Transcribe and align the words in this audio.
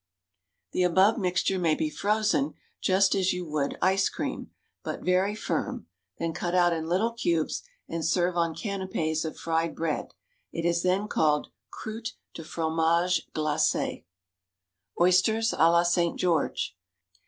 The 0.71 0.81
above 0.81 1.19
mixture 1.19 1.59
may 1.59 1.75
be 1.75 1.91
frozen 1.91 2.55
just 2.81 3.13
as 3.13 3.33
you 3.33 3.45
would 3.45 3.77
ice 3.83 4.09
cream, 4.09 4.49
but 4.81 5.03
very 5.05 5.35
firm, 5.35 5.85
then 6.17 6.33
cut 6.33 6.55
out 6.55 6.73
in 6.73 6.87
little 6.87 7.11
cubes, 7.13 7.61
and 7.87 8.03
serve 8.03 8.35
on 8.35 8.55
canapés 8.55 9.23
of 9.25 9.37
fried 9.37 9.75
bread; 9.75 10.15
it 10.51 10.65
is 10.65 10.81
then 10.81 11.07
called 11.07 11.49
"Croûtes 11.71 12.13
de 12.33 12.43
Fromage 12.43 13.27
Glacé." 13.35 14.03
_Oysters 14.97 15.55
à 15.55 15.71
la 15.71 15.83
St. 15.83 16.17
George. 16.19 16.75